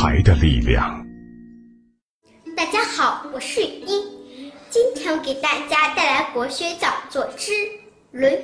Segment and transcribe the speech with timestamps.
[0.00, 1.06] 牌的力量。
[2.56, 4.02] 大家好，我是雨音，
[4.70, 7.52] 今天我给大家带来国学讲座之
[8.10, 8.36] 《论语》。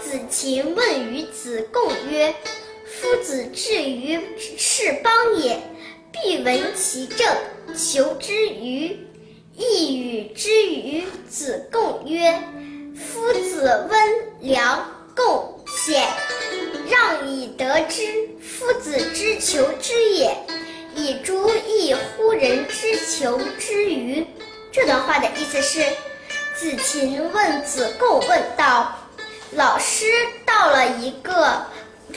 [0.00, 2.34] 子禽问于子贡曰
[2.86, 5.60] ：“夫子至于是邦也，
[6.10, 7.28] 必闻其政，
[7.76, 8.96] 求之于。”
[9.54, 12.32] 亦与之与子贡曰
[12.96, 14.00] ：“夫子温
[14.40, 14.82] 良
[15.14, 16.02] 恭俭。”
[17.42, 18.02] 以得之。
[18.40, 20.36] 夫子之求之也，
[20.94, 24.24] 以诸异乎人之求之于？”
[24.70, 25.84] 这段话的意思是，
[26.54, 28.96] 子禽问子贡问道。
[29.54, 30.06] 老师
[30.46, 31.66] 到了一个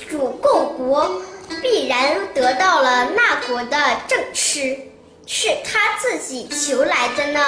[0.10, 1.22] 主共国，
[1.62, 4.78] 必然得到了那国的正吃，
[5.26, 7.44] 是他自己求来的呢，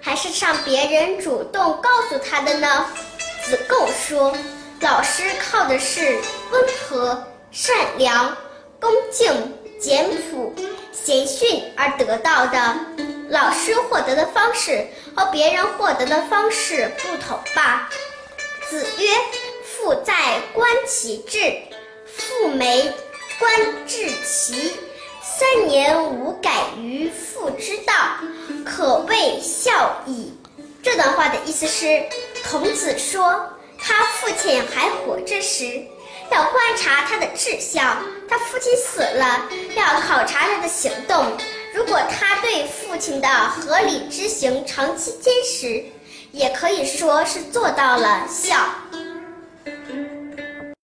[0.00, 2.86] 还是上别人主动告诉他的呢？
[3.44, 4.36] 子贡说
[4.80, 6.18] ：“老师靠的是
[6.50, 8.36] 温和、善良、
[8.80, 9.32] 恭敬、
[9.80, 10.54] 简朴、
[10.92, 12.76] 贤训而得到的。
[13.28, 17.90] 老师获得的方式和别人获得的方式不同吧？”
[18.70, 19.08] 子曰
[19.64, 21.38] ：“父在，观其志；
[22.06, 22.92] 父没，
[23.38, 23.50] 观
[23.86, 24.74] 治其。
[25.22, 27.94] 三年无改于父之道，
[28.64, 30.32] 可谓孝矣。”
[30.82, 32.02] 这段话的意思是，
[32.50, 33.46] 孔子说，
[33.88, 35.82] 他父亲还活着时，
[36.30, 37.96] 要观察他的志向；
[38.28, 41.32] 他父亲死了，要考察他的行动。
[41.72, 45.82] 如果他对父亲的合理执行长期坚持。
[46.30, 48.54] 也可以说是做到了孝。